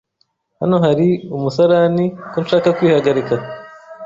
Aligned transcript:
Hano 0.59 0.75
hari 0.85 1.07
umusarani 1.35 2.05
ko 2.31 2.37
nshaka 2.43 2.69
kwihagarika? 2.77 3.35